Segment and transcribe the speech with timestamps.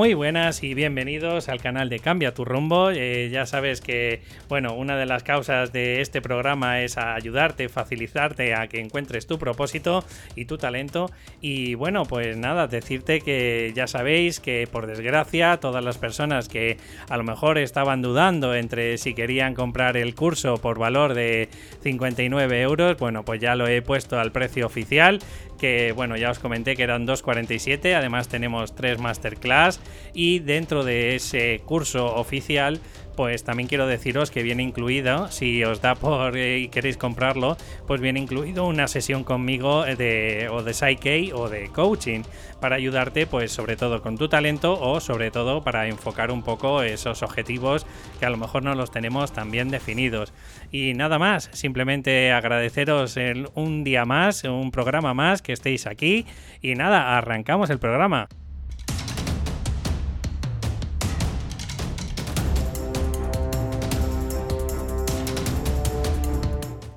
[0.00, 2.90] Muy buenas y bienvenidos al canal de Cambia tu rumbo.
[2.90, 8.54] Eh, ya sabes que, bueno, una de las causas de este programa es ayudarte, facilitarte
[8.54, 10.02] a que encuentres tu propósito
[10.36, 11.10] y tu talento.
[11.42, 16.78] Y bueno, pues nada, decirte que ya sabéis que por desgracia todas las personas que
[17.10, 21.50] a lo mejor estaban dudando entre si querían comprar el curso por valor de
[21.82, 25.18] 59 euros, bueno, pues ya lo he puesto al precio oficial
[25.60, 29.78] que bueno, ya os comenté que eran 2.47, además tenemos tres masterclass
[30.14, 32.80] y dentro de ese curso oficial
[33.20, 37.58] pues también quiero deciros que viene incluido, si os da por eh, y queréis comprarlo,
[37.86, 42.22] pues viene incluido una sesión conmigo de, o de Psyche o de coaching
[42.62, 46.82] para ayudarte pues sobre todo con tu talento o sobre todo para enfocar un poco
[46.82, 47.84] esos objetivos
[48.18, 50.32] que a lo mejor no los tenemos tan bien definidos.
[50.72, 53.18] Y nada más, simplemente agradeceros
[53.52, 56.24] un día más, un programa más que estéis aquí
[56.62, 58.30] y nada, arrancamos el programa.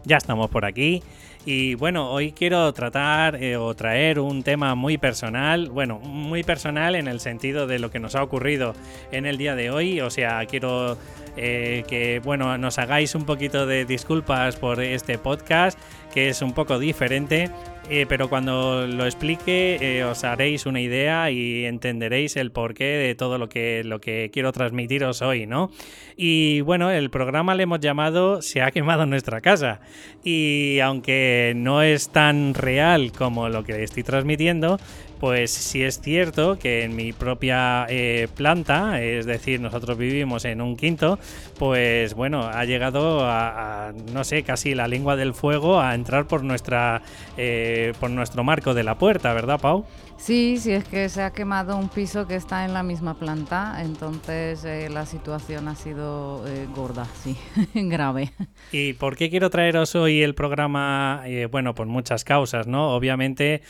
[0.05, 1.01] Ya estamos por aquí.
[1.45, 6.95] Y bueno, hoy quiero tratar eh, o traer un tema muy personal, bueno, muy personal
[6.95, 8.73] en el sentido de lo que nos ha ocurrido
[9.11, 10.97] en el día de hoy, o sea, quiero
[11.37, 15.77] eh, que bueno, nos hagáis un poquito de disculpas por este podcast,
[16.13, 17.49] que es un poco diferente,
[17.89, 23.13] eh, pero cuando lo explique eh, os haréis una idea y entenderéis el porqué de
[23.15, 25.69] todo lo que, lo que quiero transmitiros hoy, ¿no?
[26.15, 29.81] Y bueno, el programa le hemos llamado Se ha quemado nuestra casa.
[30.23, 34.79] Y aunque no es tan real como lo que estoy transmitiendo,
[35.23, 40.59] pues sí es cierto que en mi propia eh, planta, es decir, nosotros vivimos en
[40.59, 41.17] un quinto,
[41.57, 46.43] pues bueno, ha llegado a, no sé, casi la lengua del fuego a entrar por
[46.43, 47.03] nuestra,
[47.37, 49.85] eh, por nuestro marco de la puerta, ¿verdad, Pau?
[50.23, 53.81] Sí, sí, es que se ha quemado un piso que está en la misma planta,
[53.81, 57.35] entonces eh, la situación ha sido eh, gorda, sí,
[57.73, 58.31] grave.
[58.71, 61.23] ¿Y por qué quiero traeros hoy el programa?
[61.25, 62.95] Eh, bueno, por muchas causas, ¿no?
[62.95, 63.63] Obviamente,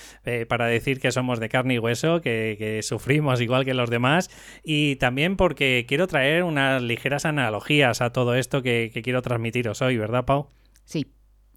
[0.48, 4.30] para decir que somos de carne y hueso, que, sufrimos igual que los demás,
[4.64, 9.98] y también porque quiero traer unas ligeras analogías a todo esto que, quiero transmitiros hoy,
[9.98, 10.48] ¿verdad, Pau?
[10.86, 11.08] Sí.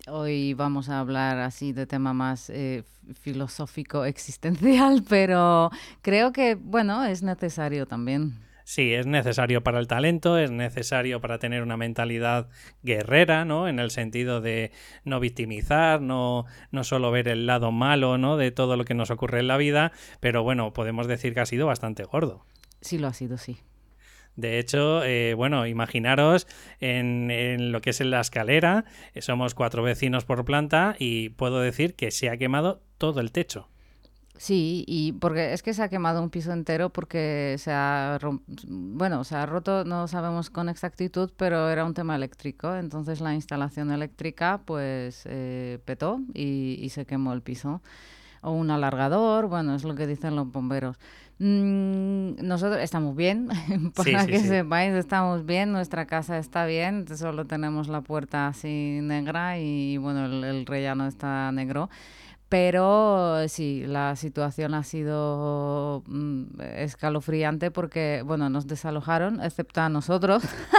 [0.09, 2.85] Hoy vamos a hablar así de tema más eh,
[3.21, 5.71] filosófico existencial, pero
[6.01, 8.35] creo que, bueno, es necesario también.
[8.67, 12.49] Sí, es necesario para el talento, es necesario para tener una mentalidad
[12.83, 13.69] guerrera, ¿no?
[13.69, 14.73] En el sentido de
[15.05, 18.37] no victimizar, no, no solo ver el lado malo, ¿no?
[18.37, 21.47] De todo lo que nos ocurre en la vida, pero bueno, podemos decir que ha
[21.47, 22.45] sido bastante gordo.
[22.81, 23.59] Sí, lo ha sido, sí.
[24.35, 26.49] De hecho, eh, bueno, imaginaros
[26.81, 28.85] en, lo que es en la escalera,
[29.15, 33.31] eh, somos cuatro vecinos por planta y puedo decir que se ha quemado todo el
[33.31, 33.69] techo.
[34.39, 38.19] Sí, y porque es que se ha quemado un piso entero porque se ha,
[38.67, 42.75] bueno, se ha roto, no sabemos con exactitud, pero era un tema eléctrico.
[42.75, 47.81] Entonces la instalación eléctrica pues eh, petó y, y se quemó el piso.
[48.43, 50.99] O un alargador, bueno, es lo que dicen los bomberos.
[51.39, 53.49] Mm, nosotros estamos bien,
[53.95, 59.59] para que sepáis, estamos bien, nuestra casa está bien, solo tenemos la puerta así negra
[59.59, 61.91] y bueno, el rellano está negro.
[62.49, 70.45] Pero sí, la situación ha sido mm, escalofriante porque, bueno, nos desalojaron, excepto a nosotros.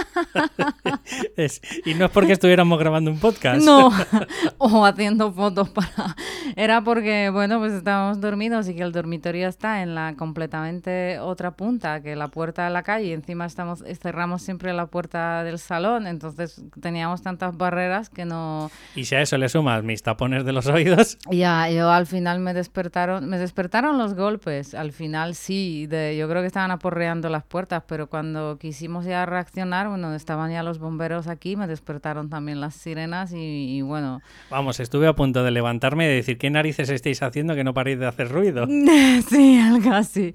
[1.86, 3.66] y no es porque estuviéramos grabando un podcast.
[3.66, 3.92] No,
[4.58, 6.16] o haciendo fotos para...
[6.56, 11.52] Era porque, bueno, pues estábamos dormidos y que el dormitorio está en la completamente otra
[11.52, 13.14] punta que la puerta de la calle.
[13.14, 18.72] Encima estamos, cerramos siempre la puerta del salón, entonces teníamos tantas barreras que no...
[18.96, 21.18] Y si a eso le sumas mis tapones de los oídos...
[21.30, 26.28] Ya, yo al final me despertaron, me despertaron los golpes, al final sí, de, yo
[26.30, 30.80] creo que estaban aporreando las puertas, pero cuando quisimos ya reaccionar, bueno, estaban ya los
[30.80, 34.22] bomberos aquí, me despertaron también las sirenas y, bueno.
[34.50, 37.74] Vamos, estuve a punto de levantarme y de decir, ¿qué narices estáis haciendo que no
[37.74, 38.66] paréis de hacer ruido?
[39.30, 40.34] sí, algo así.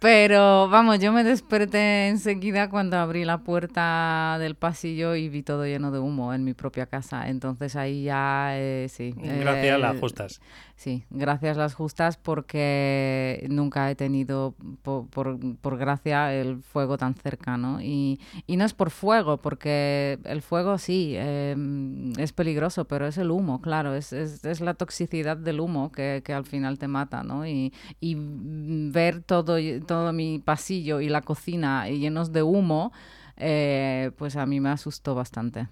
[0.00, 5.66] Pero vamos, yo me desperté enseguida cuando abrí la puerta del pasillo y vi todo
[5.66, 9.14] lleno de humo en mi propia casa, entonces ahí ya, eh, sí.
[9.16, 10.40] Gracias a las eh, justas.
[10.76, 17.80] Sí, gracias las justas porque nunca he tenido, por, por, gracia, el fuego tan cercano.
[17.82, 23.18] Y, y, no es por fuego, porque el fuego sí em, es peligroso, pero es
[23.18, 26.86] el humo, claro, es, es, es la toxicidad del humo que, que, al final te
[26.86, 27.44] mata, ¿no?
[27.44, 29.56] Y, y ver todo,
[29.86, 32.92] todo mi pasillo y la cocina llenos de humo,
[33.36, 35.68] eh, pues a mí me asustó bastante.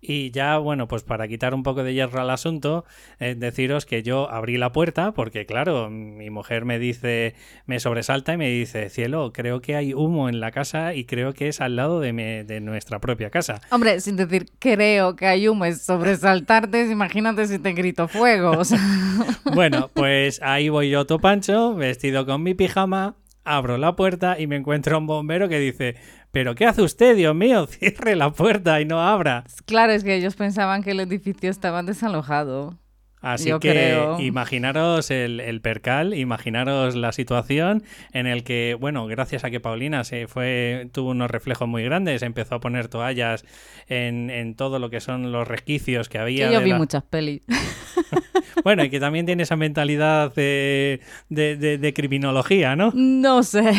[0.00, 2.84] Y ya, bueno, pues para quitar un poco de hierro al asunto,
[3.18, 7.34] eh, deciros que yo abrí la puerta porque, claro, mi mujer me dice,
[7.66, 11.34] me sobresalta y me dice, cielo, creo que hay humo en la casa y creo
[11.34, 13.60] que es al lado de, de nuestra propia casa.
[13.70, 18.62] Hombre, sin decir creo que hay humo, es sobresaltarte, imagínate si te grito fuego.
[19.54, 24.56] bueno, pues ahí voy yo, Topancho, vestido con mi pijama, abro la puerta y me
[24.56, 25.96] encuentro un bombero que dice,
[26.32, 27.66] ¿Pero qué hace usted, Dios mío?
[27.70, 29.44] Cierre la puerta y no abra.
[29.66, 32.78] Claro, es que ellos pensaban que el edificio estaba desalojado.
[33.20, 37.82] Así que imaginaros el, percal, imaginaros la situación
[38.12, 42.22] en el que, bueno, gracias a que Paulina se fue, tuvo unos reflejos muy grandes,
[42.22, 43.44] empezó a poner toallas
[43.88, 46.50] en, en todo lo que son los resquicios que había.
[46.50, 47.42] yo vi muchas pelis.
[48.64, 52.92] bueno, y que también tiene esa mentalidad de, de, criminología, ¿no?
[52.94, 53.72] No sé,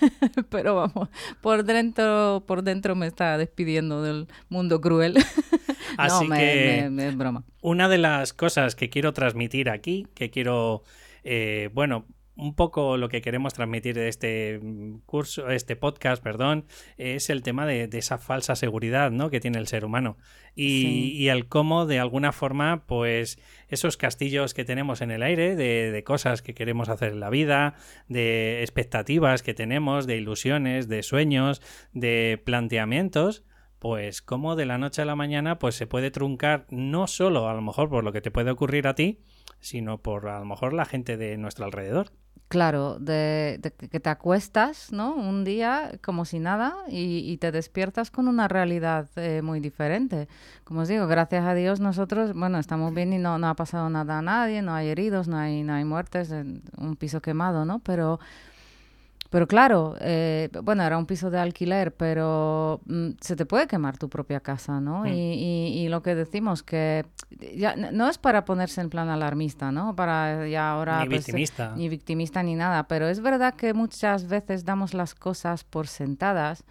[0.50, 1.08] pero vamos,
[1.40, 5.16] por dentro, por dentro me está despidiendo del mundo cruel.
[5.98, 7.44] Así que es broma.
[7.62, 10.82] Una de las cosas que quiero transmitir aquí, que quiero,
[11.24, 12.06] eh, bueno,
[12.36, 14.60] un poco lo que queremos transmitir de este
[15.06, 16.66] curso, este podcast, perdón,
[16.98, 19.30] es el tema de, esa falsa seguridad ¿no?
[19.30, 20.18] que tiene el ser humano.
[20.54, 23.38] Y, el cómo, de alguna forma, pues
[23.68, 27.30] esos castillos que tenemos en el aire, de, de, cosas que queremos hacer en la
[27.30, 27.74] vida,
[28.08, 31.60] de expectativas que tenemos, de ilusiones, de sueños,
[31.92, 33.44] de planteamientos,
[33.78, 37.54] pues como de la noche a la mañana pues se puede truncar no solo a
[37.54, 39.20] lo mejor por lo que te puede ocurrir a ti,
[39.60, 42.12] sino por a lo mejor la gente de nuestro alrededor.
[42.48, 45.16] Claro, de, que te acuestas, ¿no?
[45.16, 50.28] Un día como si nada y, te despiertas con una realidad eh, muy diferente.
[50.62, 53.90] Como os digo, gracias a Dios nosotros, bueno, estamos bien y no, no ha pasado
[53.90, 57.80] nada a nadie, no hay heridos, no hay, no hay muertes, un piso quemado, ¿no?
[57.80, 58.20] Pero
[59.30, 63.98] pero claro, eh, bueno, era un piso de alquiler, pero mm, se te puede quemar
[63.98, 65.00] tu propia casa, ¿no?
[65.00, 65.06] Mm.
[65.06, 67.06] Y, lo que decimos que
[67.54, 69.94] ya no es para ponerse en plan alarmista, ¿no?
[69.94, 74.26] Para ya ahora ni pues, victimista, ni victimista ni nada, pero es verdad que muchas
[74.26, 76.64] veces damos las cosas por sentadas.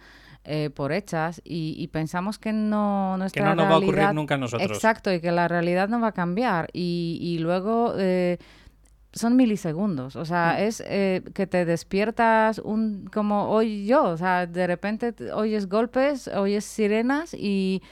[0.48, 4.36] Eh, por hechas y, pensamos que no nuestra que no nos va a ocurrir nunca
[4.36, 8.38] a nosotros exacto y que la realidad no va a cambiar y, y luego eh,
[9.16, 10.14] son milisegundos.
[10.14, 10.62] O sea, mm.
[10.62, 14.04] es eh, que te despiertas un como hoy yo.
[14.04, 17.82] O sea, de repente oyes golpes, oyes sirenas y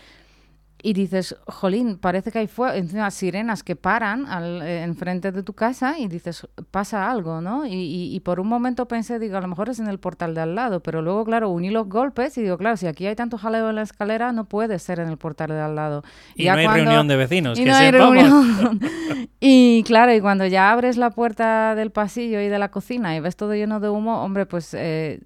[0.86, 5.42] y dices, jolín, parece que hay fuego, encima sirenas que paran al, eh, enfrente de
[5.42, 7.64] tu casa y dices, pasa algo, ¿no?
[7.64, 10.42] Y, y, por un momento pensé, digo, a lo mejor es en el portal de
[10.42, 13.38] al lado, pero luego, claro, uní los golpes y digo, claro, si aquí hay tanto
[13.38, 16.04] jaleo en la escalera, no puede ser en el portal de al lado.
[16.34, 18.42] Y, no hay reunión de vecinos, y que no
[19.40, 23.20] y claro, y cuando ya abres la puerta del pasillo y de la cocina y
[23.20, 24.74] ves todo lleno de humo, hombre, pues...
[24.74, 25.22] Eh,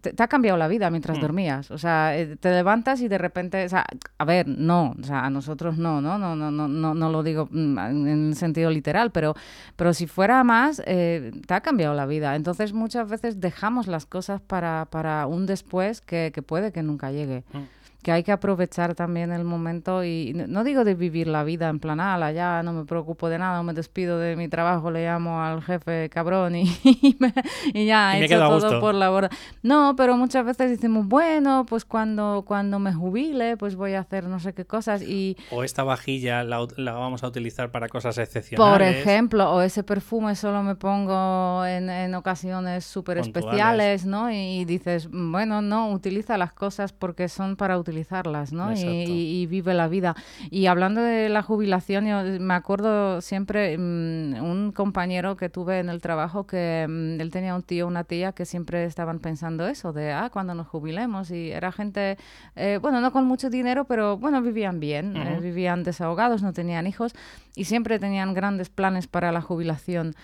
[0.00, 1.20] te, ha cambiado la vida mientras mm.
[1.20, 1.70] dormías.
[1.70, 3.84] O sea, eh, te levantas y de repente, o sea,
[4.18, 6.18] a ver, no, o sea, a nosotros no, ¿no?
[6.18, 9.34] No, no, no, no, no lo digo mm, en el sentido literal, pero,
[9.76, 12.36] pero si fuera más, eh, te ha cambiado la vida.
[12.36, 17.10] Entonces muchas veces dejamos las cosas para, para un después que, que puede que nunca
[17.10, 17.44] llegue.
[17.52, 21.68] Mm que hay que aprovechar también el momento y no digo de vivir la vida
[21.68, 25.04] en plan, ala, ya no me preocupo de nada, me despido de mi trabajo, le
[25.04, 26.64] llamo al jefe cabrón y,
[27.72, 29.30] y, ya he hecho todo por la borda.
[29.62, 34.24] No, pero muchas veces decimos, bueno, pues cuando, cuando me jubile, pues voy a hacer
[34.24, 35.36] no sé qué cosas y...
[35.52, 38.72] O esta vajilla la, la vamos a utilizar para cosas excepcionales.
[38.72, 44.28] Por ejemplo, o ese perfume solo me pongo en, en ocasiones súper especiales, ¿no?
[44.32, 48.72] Y dices, bueno, no, utiliza las cosas porque son para utilizar utilizarlas, ¿no?
[48.72, 50.16] Y, vive la vida.
[50.50, 55.88] Y hablando de la jubilación, yo me acuerdo siempre mm, un compañero que tuve en
[55.88, 59.92] el trabajo que mm, él tenía un tío, una tía que siempre estaban pensando eso,
[59.92, 61.30] de, ah, cuando nos jubilemos.
[61.30, 62.16] Y era gente,
[62.56, 66.86] eh, bueno, no con mucho dinero, pero bueno, vivían bien, eh, vivían desahogados, no tenían
[66.86, 67.14] hijos
[67.54, 70.14] y siempre tenían grandes planes para la jubilación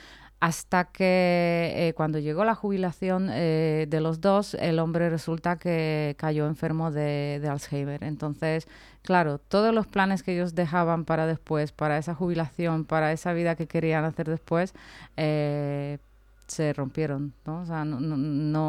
[0.40, 6.14] hasta que eh, cuando llegó la jubilación eh, de los dos, el hombre resulta que
[6.18, 8.04] cayó enfermo de, Alzheimer.
[8.04, 8.68] Entonces,
[9.02, 13.56] claro, todos los planes que ellos dejaban para después, para esa jubilación, para esa vida
[13.56, 14.74] que querían hacer después,
[15.16, 15.98] eh,
[16.46, 17.60] se rompieron, ¿no?
[17.62, 18.16] O sea, no, no,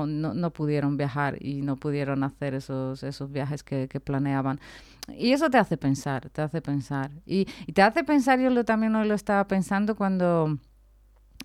[0.05, 4.59] no, no, pudieron viajar y no pudieron hacer esos, esos viajes que, planeaban.
[5.07, 7.11] Y eso te hace pensar, te hace pensar.
[7.25, 10.57] Y, te hace pensar, yo también hoy lo estaba pensando cuando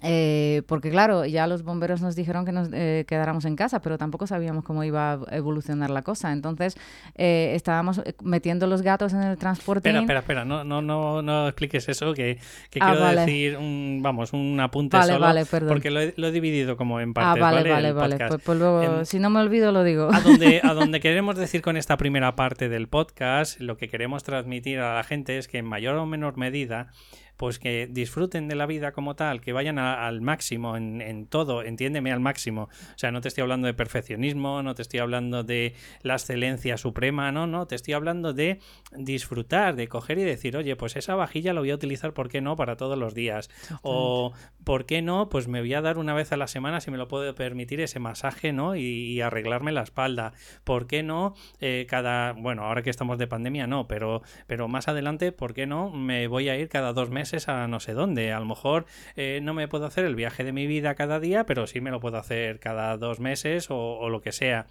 [0.06, 3.96] Eh, porque claro, ya los bomberos nos dijeron que nos eh, quedáramos en casa, pero
[3.96, 6.32] tampoco sabíamos cómo iba a evolucionar la cosa.
[6.32, 6.76] Entonces
[7.14, 9.88] eh, estábamos metiendo los gatos en el transporte.
[9.88, 14.00] Espera, espera, espera, no, no, no, no expliques eso, que, que ah, quiero decir, un,
[14.02, 15.70] vamos, un apunte vale, solo, vale, perdón.
[15.70, 17.42] porque lo he, lo he, dividido como en partes.
[17.42, 18.16] Ah, vale, vale, vale.
[18.28, 20.10] Pues, pues, luego, em, si no me olvido, lo digo.
[20.12, 24.22] A donde, a donde queremos decir con esta primera parte del podcast, lo que queremos
[24.22, 26.90] transmitir a la gente es que en mayor o menor medida
[27.36, 31.62] pues que disfruten de la vida como tal, que vayan al máximo en, en, todo,
[31.62, 32.68] entiéndeme al máximo.
[32.94, 36.76] O sea, no te estoy hablando de perfeccionismo, no te estoy hablando de la excelencia
[36.76, 38.60] suprema, no, no, te estoy hablando de
[38.96, 42.40] disfrutar, de coger y decir, oye, pues esa vajilla lo voy a utilizar, ¿por qué
[42.40, 42.56] no?
[42.56, 43.50] Para todos los días.
[43.82, 45.28] O, ¿por qué no?
[45.28, 47.80] Pues me voy a dar una vez a la semana, si me lo puedo permitir,
[47.80, 48.76] ese masaje, ¿no?
[48.76, 50.32] Y, arreglarme la espalda.
[50.64, 51.34] ¿Por qué no?
[51.60, 55.66] Eh, cada, bueno, ahora que estamos de pandemia, no, pero, pero más adelante, ¿por qué
[55.66, 55.90] no?
[55.90, 58.32] Me voy a ir cada dos meses a no sé dónde.
[58.32, 61.46] A lo mejor eh, no me puedo hacer el viaje de mi vida cada día,
[61.46, 64.66] pero sí me lo puedo hacer cada dos meses o, lo que sea.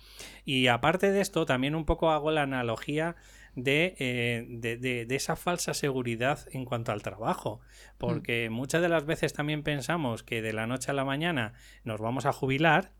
[0.46, 3.16] Y aparte de esto, también un poco hago la analogía
[3.56, 7.62] de, eh, de, de, esa falsa seguridad en cuanto al trabajo.
[7.98, 8.54] Porque mm.
[8.54, 12.26] muchas de las veces también pensamos que de la noche a la mañana nos vamos
[12.26, 12.92] a jubilar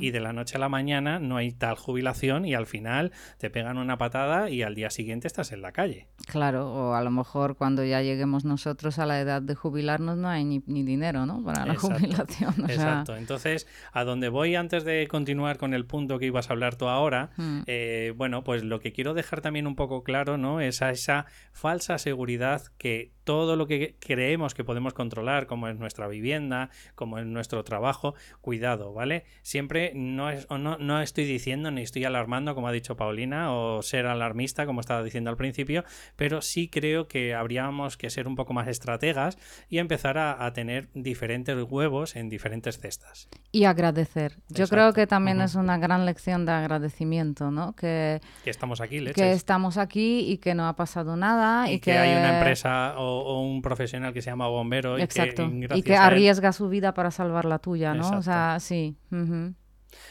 [0.00, 3.50] y de la noche a la mañana no hay tal jubilación y al final te
[3.50, 6.08] pegan una patada y al día siguiente estás en la calle.
[6.26, 10.28] Claro, o a lo mejor cuando ya lleguemos nosotros a la edad de jubilarnos no
[10.28, 11.42] hay ni, dinero, ¿no?
[11.42, 12.54] Para la jubilación.
[12.68, 13.16] Exacto.
[13.16, 16.88] Entonces, a donde voy antes de continuar con el punto que ibas a hablar tú
[16.88, 17.30] ahora,
[17.66, 20.60] eh, bueno, pues lo que quiero dejar también un poco claro, ¿no?
[20.60, 25.76] Es a esa falsa seguridad que todo lo que creemos que podemos controlar, como es
[25.76, 29.24] nuestra vivienda, como es nuestro trabajo, cuidado, ¿vale?
[29.42, 33.82] Siempre no, es, no, no estoy diciendo ni estoy alarmando, como ha dicho Paulina, o
[33.82, 38.36] ser alarmista, como estaba diciendo al principio, pero sí creo que habríamos que ser un
[38.36, 43.28] poco más estrategas y empezar a, tener diferentes huevos en diferentes cestas.
[43.50, 44.36] Y agradecer.
[44.48, 47.74] Yo creo que también es una gran lección de agradecimiento, ¿no?
[47.74, 49.16] Que, que estamos aquí, leches.
[49.16, 51.68] Que estamos aquí y que no ha pasado nada.
[51.68, 55.06] Y, que, que, hay una empresa o o, un profesional que se llama bombero y
[55.06, 55.34] que,
[55.74, 58.18] y que arriesga su vida para salvar la tuya, ¿no?
[58.18, 58.96] O sea, sí.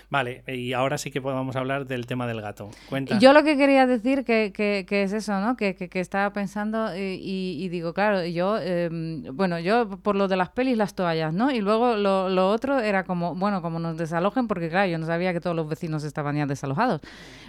[0.10, 2.70] Vale, y ahora sí que podemos hablar del tema del gato.
[2.90, 3.18] Cuenta.
[3.20, 5.58] Yo lo que quería decir que, que, que es eso, ¿no?
[5.58, 10.50] Que, que, estaba pensando y, digo, claro, yo, em, bueno, yo por lo de las
[10.50, 11.52] pelis, las toallas, ¿no?
[11.52, 15.06] Y luego lo, lo, otro era como, bueno, como nos desalojen, porque claro, yo no
[15.06, 17.02] sabía que todos los vecinos estaban ya desalojados.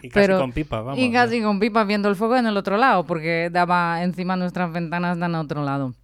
[0.02, 0.98] Y casi con pipa, vamos.
[0.98, 4.72] Y casi con pipa viendo el fuego en el otro lado, porque daba encima nuestras
[4.72, 5.94] ventanas, dan a otro lado.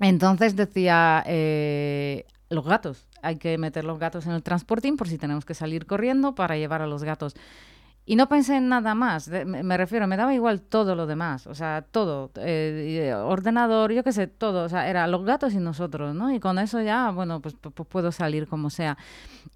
[0.00, 3.05] Entonces decía, eh, los gatos.
[3.22, 6.56] Hay que meter los gatos en el transportín por si tenemos que salir corriendo para
[6.56, 7.34] llevar a los gatos.
[8.08, 11.56] Y no pensé en nada más, me, refiero, me daba igual todo lo demás, o
[11.56, 16.14] sea, todo, eh, ordenador, yo qué sé, todo, o sea, era los gatos y nosotros,
[16.14, 16.32] ¿no?
[16.32, 17.56] Y con eso ya, bueno, pues,
[17.88, 18.96] puedo salir como sea.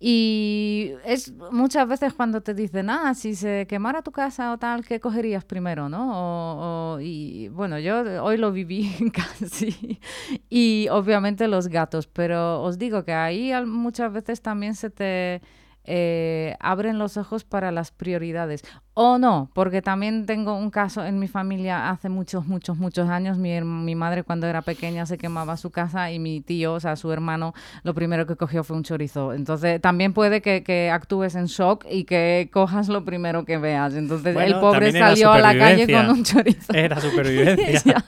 [0.01, 4.85] Y es muchas veces cuando te dicen, ah, si se quemara tu casa o tal,
[4.85, 6.99] ¿qué cogerías primero, no?
[7.01, 10.01] y bueno, yo hoy lo viví casi,
[10.49, 15.41] y obviamente los gatos, pero os digo que ahí muchas veces también se te
[15.85, 18.63] eh, abren los ojos para las prioridades.
[18.95, 23.39] O no, porque también tengo un caso en mi familia hace muchos, muchos, muchos años.
[23.39, 26.97] Mi, mi madre cuando era pequeña se quemaba su casa y mi tío, o sea,
[26.97, 27.55] su hermano,
[27.85, 29.33] lo primero que cogió fue un chorizo.
[29.33, 33.95] Entonces también puede que, que actúes en shock y que cojas lo primero que veas.
[33.95, 36.73] Entonces el pobre salió a la calle con un chorizo.
[36.73, 38.05] Era supervivencia.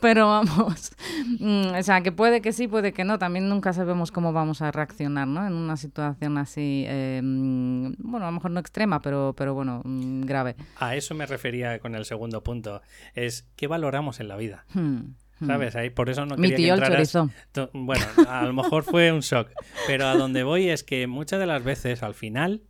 [0.00, 0.92] pero vamos,
[1.40, 3.18] mm, o sea, que puede que sí, puede que no.
[3.18, 5.46] También nunca sabemos cómo vamos a reaccionar, ¿no?
[5.46, 9.80] En una situación así, eh, mm, bueno, a lo mejor no extrema, pero, pero bueno
[9.84, 10.56] mm, grave.
[10.76, 12.82] A eso me refería con el segundo punto.
[13.14, 14.64] Es qué valoramos en la vida.
[14.74, 15.46] Hmm, hmm.
[15.46, 15.76] ¿Sabes?
[15.76, 17.30] Ahí, por eso no Mi tío el chorizo.
[17.72, 19.50] Bueno, a lo mejor fue un shock.
[19.86, 22.62] Pero a donde voy es que muchas de las veces, al final,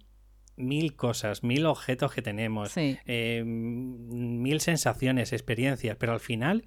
[0.57, 6.65] mil cosas, mil objetos que tenemos, eh, mil sensaciones, experiencias, pero al final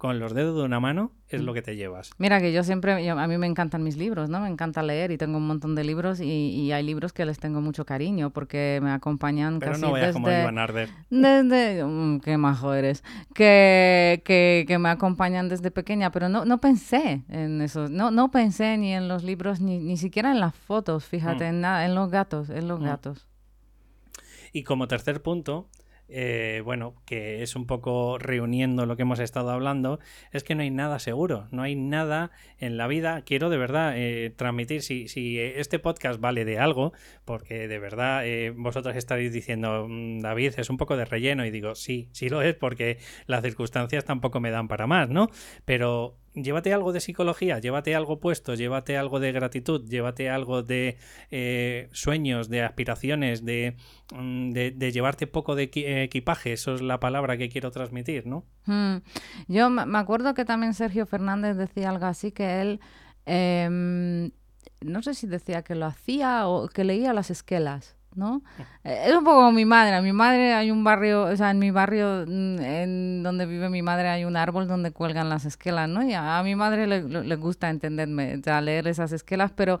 [0.00, 1.54] con los dedos de una mano es lo mm.
[1.56, 2.12] que te llevas.
[2.16, 4.40] Mira que yo siempre, a mí me encantan mis libros, ¿no?
[4.40, 7.60] Me encanta leer y tengo un montón de libros y, hay libros que les tengo
[7.60, 10.12] mucho cariño porque me acompañan Pero casi no desde...
[10.14, 10.88] como Iván Arder.
[11.10, 11.84] Desde...
[11.84, 13.04] Mm, qué majo eres.
[13.34, 17.90] Que, que, que, me acompañan desde pequeña, pero no, no pensé en eso.
[17.90, 21.48] No, no pensé ni en los libros, ni, ni siquiera en las fotos, fíjate, mm.
[21.48, 23.28] en nada, en los gatos, en los gatos.
[24.54, 25.68] Y como tercer punto,
[26.12, 30.00] eh, bueno, que es un poco reuniendo lo que hemos estado hablando,
[30.32, 33.22] es que no hay nada seguro, no hay nada en la vida.
[33.22, 36.92] Quiero de verdad eh, transmitir, si, si, este podcast vale de algo,
[37.24, 41.50] porque de verdad eh, vosotros estaréis diciendo, mm, David, es un poco de relleno, y
[41.50, 45.28] digo, sí, sí lo es, porque las circunstancias tampoco me dan para más, ¿no?
[45.64, 50.98] Pero llévate algo de psicología, llévate algo puesto, llévate algo de gratitud, llévate algo de
[51.30, 53.76] eh, sueños, de aspiraciones, de,
[54.14, 55.70] mm, de, de, llevarte poco de
[56.04, 56.52] equipaje.
[56.52, 58.44] Eso es la palabra que quiero transmitir, ¿no?
[58.66, 58.98] Hmm.
[59.48, 62.80] Yo me acuerdo que también Sergio Fernández decía algo así, que él...
[63.26, 64.30] Eh,
[64.80, 67.96] no sé si decía que lo hacía o que leía las esquelas.
[68.14, 68.42] ¿No?
[68.84, 70.00] Eh, es un poco como mi madre.
[70.02, 73.82] mi madre hay un barrio, o sea, en mi barrio mm, en donde vive mi
[73.82, 76.02] madre hay un árbol donde cuelgan las esquelas, ¿no?
[76.02, 79.78] Y a, mi madre le, le, gusta entenderme, o sea, leer esas esquelas, pero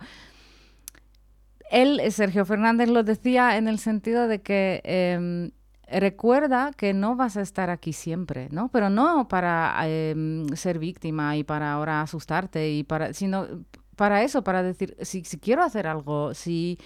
[1.70, 5.50] él, Sergio Fernández, lo decía en el sentido de que em,
[5.86, 8.68] recuerda que no vas a estar aquí siempre, ¿no?
[8.68, 13.46] Pero no para em, ser víctima y para ahora asustarte y para, sino
[13.96, 16.78] para eso, para decir, si, si quiero hacer algo, si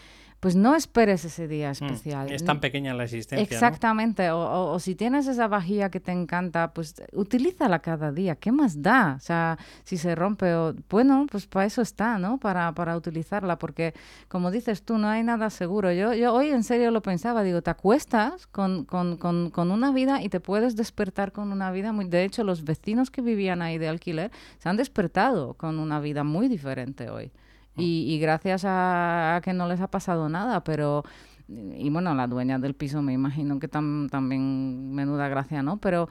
[0.45, 2.31] pues no esperes ese día mm, especial.
[2.31, 3.43] es tan pequeña la existencia.
[3.43, 8.83] Exactamente, o, si tienes esa vajilla que te encanta, pues utilízala cada día, ¿qué más
[8.83, 9.15] da?
[9.17, 12.37] O sea, si se rompe, o, bueno, pues para eso está, ¿no?
[12.37, 13.95] Para, para utilizarla, porque
[14.29, 15.91] como dices tú, no hay nada seguro.
[15.93, 19.93] Yo, yo hoy en serio lo pensaba, digo, te acuestas con, con, con, con una
[19.93, 22.05] vida y te puedes despertar con una vida muy...
[22.05, 26.23] De hecho, los vecinos que vivían ahí de alquiler se han despertado con una vida
[26.23, 27.33] muy diferente hoy.
[27.77, 31.05] Y, gracias a, que no les ha pasado nada, pero
[31.49, 35.77] y bueno, la dueña del piso me imagino que también menuda gracia, ¿no?
[35.79, 36.09] Pero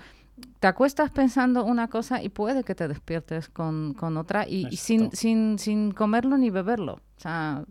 [0.60, 5.60] te acuestas pensando una cosa y puede que te despiertes con, otra y, sin, sin,
[5.60, 6.96] sin comerlo ni beberlo.
[6.96, 7.64] O sea,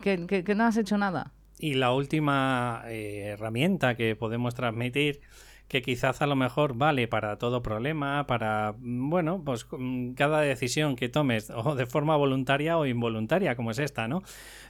[0.00, 1.32] que, que, no has hecho nada.
[1.58, 5.20] Y la última eh, herramienta que podemos transmitir
[5.68, 10.96] que quizás a lo mejor vale para todo problema, para, bueno, pues mm, cada decisión
[10.96, 14.22] que tomes, o de forma voluntaria o involuntaria, como es esta, ¿no?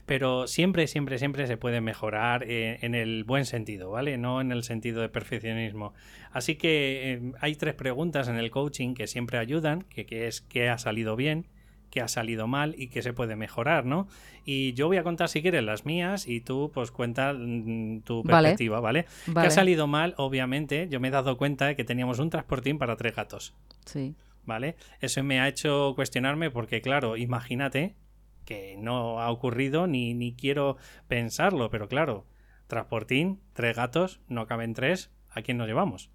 [0.05, 4.17] Pero siempre, siempre, siempre se puede mejorar eh, en el buen sentido, ¿vale?
[4.17, 5.93] No en el sentido de perfeccionismo.
[6.31, 10.41] Así que eh, hay tres preguntas en el coaching que siempre ayudan, que, que es
[10.41, 11.47] qué ha salido bien,
[11.95, 14.09] que ha salido mal y que se puede mejorar, ¿no?
[14.43, 18.21] Y yo voy a contar si quieres las mías y tú pues cuenta mm, tu
[18.21, 19.05] perspectiva, ¿vale?
[19.23, 22.77] Que ha salido mal, obviamente, yo me he dado cuenta de que teníamos un transportín
[22.79, 23.55] para tres gatos.
[23.85, 24.13] Sí.
[24.43, 24.75] ¿Vale?
[24.99, 27.95] Eso me ha hecho cuestionarme porque, claro, imagínate
[28.43, 30.75] que no ha ocurrido ni, ni quiero
[31.07, 32.25] pensarlo, pero claro,
[32.67, 36.09] transportín, tres gatos, no caben tres, ¿a quién nos llevamos?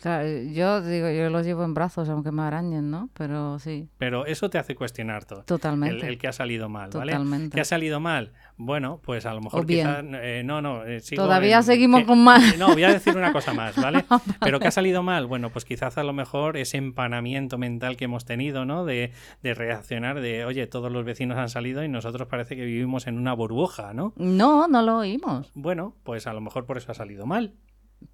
[0.00, 3.08] Claro, yo digo, yo los llevo en brazos aunque me arañen, ¿no?
[3.14, 3.88] Pero sí.
[3.98, 5.42] Pero eso te hace cuestionar todo.
[5.42, 6.06] Totalmente.
[6.06, 7.12] El, que ha salido mal, ¿vale?
[7.12, 7.54] Totalmente.
[7.54, 8.32] ¿Que ha salido mal?
[8.58, 10.04] Bueno, pues a lo mejor quizás...
[10.04, 12.56] Eh, no, no, eh, Todavía seguimos con más.
[12.58, 14.04] no, voy a decir una cosa más, ¿vale?
[14.40, 15.26] Pero que ha salido mal?
[15.26, 18.84] Bueno, pues quizás a lo mejor ese empanamiento mental que hemos tenido, ¿no?
[18.84, 23.06] De, de reaccionar de, oye, todos los vecinos han salido y nosotros parece que vivimos
[23.06, 24.12] en una burbuja, ¿no?
[24.16, 25.50] No, no lo oímos.
[25.54, 27.54] Bueno, pues a lo mejor por eso ha salido mal.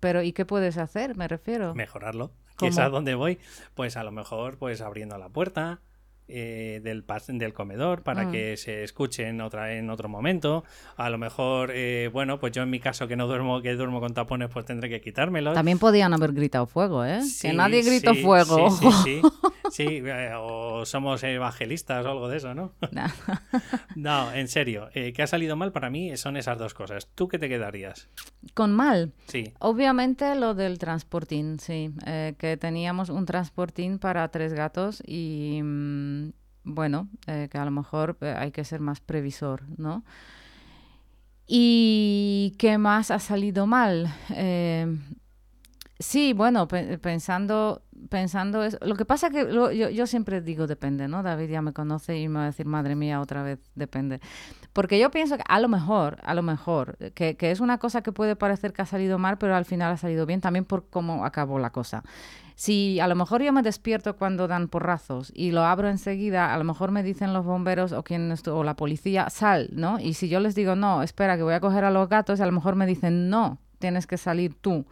[0.01, 1.17] Pero ¿y qué puedes hacer?
[1.17, 1.75] Me refiero.
[1.75, 2.33] Mejorarlo.
[2.59, 3.39] ¿Qué es a dónde voy?
[3.75, 5.81] Pues a lo mejor pues abriendo la puerta,
[6.29, 7.05] eh, del,
[7.39, 8.33] del comedor para mm.
[8.33, 10.65] que se escuche en, otra, en otro momento.
[10.97, 14.01] A lo mejor, eh, bueno, pues yo en mi caso que no duermo, que duermo
[14.01, 15.53] con tapones, pues tendré que quitármelo.
[15.53, 17.21] También podían haber gritado fuego, ¿eh?
[17.41, 18.71] que nadie gritó fuego.
[19.05, 19.21] Sí,
[19.73, 22.73] sí, eh, o somos evangelistas o algo de eso, ¿no?
[23.97, 27.09] No, en serio, que ha salido mal para mí son esas dos cosas.
[27.15, 28.09] ¿Tú qué te quedarías?
[28.55, 29.13] Con mal.
[29.27, 29.53] Sí.
[29.59, 31.91] Obviamente lo del transportín, sí.
[32.39, 35.61] que teníamos un transportín para tres gatos y...
[35.63, 36.31] Mm,
[36.65, 40.05] bueno, eh, que a lo mejor eh, hay que ser más previsor, ¿no?
[41.47, 44.15] ¿Y qué más ha salido mal?
[44.31, 44.87] Eh,
[46.03, 48.77] sí, bueno, pensando, pensando eso.
[48.83, 51.23] Lo que pasa que yo, yo, siempre digo depende, ¿no?
[51.23, 54.21] David ya me conoce y me va a decir, madre mía, otra vez depende.
[54.73, 58.03] Porque yo pienso que a lo mejor, a lo mejor, que, que es una cosa
[58.03, 60.89] que puede parecer que ha salido mal, pero al final ha salido bien también por
[60.89, 62.03] cómo acabó la cosa.
[62.55, 66.59] Si a lo mejor yo me despierto cuando dan porrazos y lo abro enseguida, a
[66.59, 69.99] lo mejor me dicen los bomberos o, quien o la policía, sal, ¿no?
[69.99, 72.47] Y si yo les digo, no, espera, que voy a coger a los gatos, a
[72.47, 74.87] lo mejor me dicen, no, tienes que salir tú.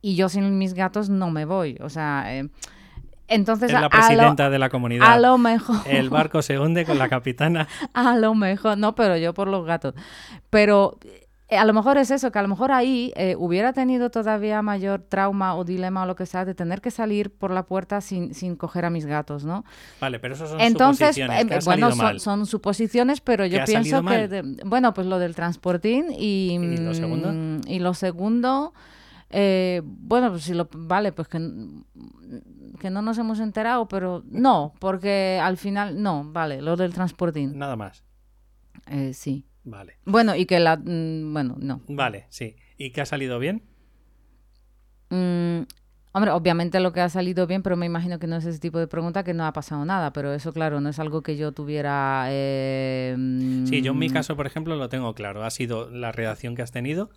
[0.00, 1.76] Y yo sin mis gatos no me voy.
[1.82, 2.34] O sea...
[2.34, 2.48] Eh,
[3.28, 5.12] entonces, es la presidenta de la comunidad.
[5.12, 5.78] A lo mejor.
[5.84, 7.66] El barco se hunde con la capitana.
[7.92, 9.94] A lo mejor, no, pero yo por los gatos.
[10.48, 10.96] Pero
[11.48, 15.02] a lo mejor es eso, que a lo mejor ahí eh, hubiera tenido todavía mayor
[15.02, 18.34] trauma o dilema o lo que sea de tener que salir por la puerta sin,
[18.34, 19.64] sin coger a mis gatos, ¿no?
[20.00, 21.52] Vale, pero eso son Entonces, suposiciones.
[21.52, 26.58] Eh, bueno, son, suposiciones, pero yo pienso que, bueno, pues lo del transportín y...
[26.60, 27.32] ¿Y lo segundo?
[27.32, 28.72] Mm, y lo segundo,
[29.30, 30.68] bueno, pues si lo...
[30.72, 31.38] Vale, pues que,
[32.80, 37.56] que no nos hemos enterado, pero no, porque al final, no, vale, lo del transportín.
[37.56, 38.02] Nada más.
[39.12, 39.45] sí.
[39.66, 39.98] Vale.
[40.06, 40.76] Bueno, y que la...
[40.76, 41.82] Mm, bueno, no.
[41.88, 42.56] Vale, sí.
[42.78, 43.62] ¿Y que ha salido bien?
[45.10, 45.62] Mm,
[46.16, 48.78] Hombre, obviamente lo que ha salido bien, pero me imagino que no es ese tipo
[48.78, 51.52] de pregunta que no ha pasado nada, pero eso, claro, no es algo que yo
[51.52, 52.28] tuviera...
[52.30, 53.14] Eh,
[53.66, 55.44] sí, yo en mi mm, caso, por ejemplo, lo tengo claro.
[55.44, 57.10] Ha sido la redacción que has tenido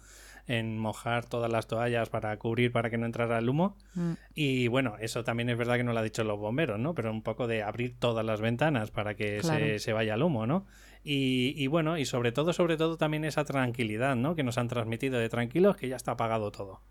[0.49, 3.77] en mojar todas las toallas para cubrir para que no entrara el humo.
[3.95, 6.93] mm, Y bueno, eso también es verdad que no lo ha dicho los bomberos, ¿no?
[6.95, 9.63] Pero un poco de abrir todas las ventanas para que Claro.
[9.65, 10.65] se, se vaya el humo, ¿no?
[11.03, 14.35] Y, y bueno, y sobre todo, sobre todo también esa tranquilidad, ¿no?
[14.35, 16.81] Que nos han transmitido de tranquilos que ya está apagado todo.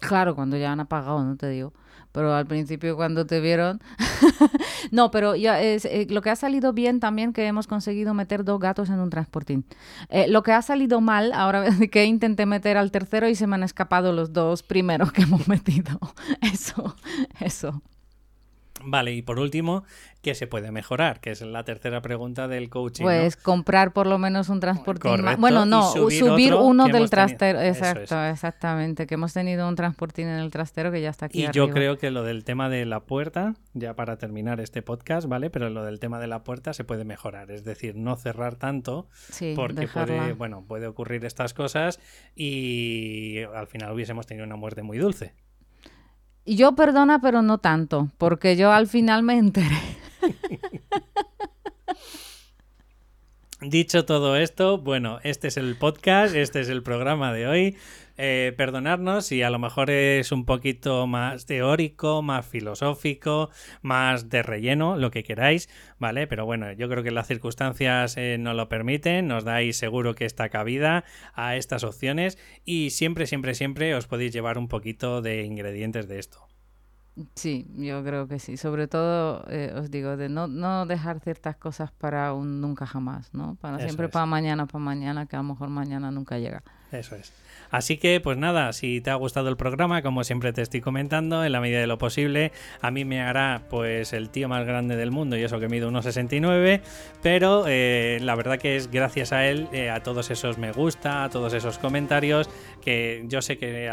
[0.00, 1.72] Claro, cuando ya han apagado, no te digo.
[2.12, 3.80] Pero al principio cuando te vieron...
[4.90, 8.44] no, pero ya es, eh, lo que ha salido bien también que hemos conseguido meter
[8.44, 9.64] dos gatos en un transportín.
[10.08, 13.56] Eh, lo que ha salido mal, ahora que intenté meter al tercero y se me
[13.56, 15.98] han escapado los dos primeros que hemos metido.
[16.40, 16.96] Eso,
[17.40, 17.82] eso.
[18.84, 19.84] Vale, y por último,
[20.22, 21.20] ¿qué se puede mejorar?
[21.20, 23.04] Que es la tercera pregunta del coaching.
[23.04, 23.10] ¿no?
[23.10, 25.20] Pues comprar por lo menos un transportín más.
[25.20, 27.60] Correcto, Bueno, no, subir uno del trastero.
[27.60, 27.78] Es.
[27.78, 29.06] Exacto, exactamente.
[29.06, 31.98] Que hemos tenido un transportín en el trastero que ya está aquí Y yo creo
[31.98, 35.50] que lo del tema de la puerta, ya para terminar este podcast, ¿vale?
[35.50, 39.08] Pero lo del tema de la puerta se puede mejorar, es decir, no cerrar tanto,
[39.30, 42.00] Sí, porque puede, bueno, puede ocurrir estas cosas
[42.34, 45.34] y al final hubiésemos tenido una muerte muy dulce.
[46.56, 49.78] Yo perdona, pero no tanto, porque yo al final me enteré.
[53.60, 57.76] Dicho todo esto, bueno, este es el podcast, este es el programa de hoy.
[58.18, 63.50] Eh, perdonarnos si a lo mejor es un poquito más teórico, más filosófico,
[63.80, 66.26] más de relleno, lo que queráis, ¿vale?
[66.26, 70.24] Pero bueno, yo creo que las circunstancias eh, nos lo permiten, nos dais seguro que
[70.24, 71.04] esta cabida
[71.34, 76.18] a estas opciones y siempre, siempre, siempre os podéis llevar un poquito de ingredientes de
[76.18, 76.48] esto.
[77.34, 78.56] Sí, yo creo que sí.
[78.56, 83.34] Sobre todo, eh, os digo, de no, no dejar ciertas cosas para un nunca jamás,
[83.34, 83.56] ¿no?
[83.56, 84.12] Para Eso siempre es.
[84.12, 86.62] para mañana, para mañana, que a lo mejor mañana nunca llega.
[86.92, 87.32] Eso es.
[87.70, 91.44] Así que, pues nada, si te ha gustado el programa, como siempre te estoy comentando,
[91.44, 94.96] en la medida de lo posible, a mí me hará pues el tío más grande
[94.96, 96.80] del mundo y eso que mido 1,69,
[97.22, 101.24] pero eh, la verdad que es gracias a él, eh, a todos esos me gusta,
[101.24, 102.48] a todos esos comentarios,
[102.80, 103.92] que yo sé que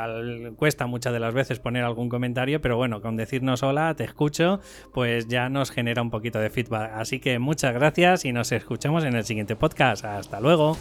[0.55, 4.61] cuesta muchas de las veces poner algún comentario, pero bueno, con decirnos hola, te escucho,
[4.93, 6.91] pues ya nos genera un poquito de feedback.
[6.93, 10.05] Así que muchas gracias y nos escuchamos en el siguiente podcast.
[10.05, 10.77] Hasta luego.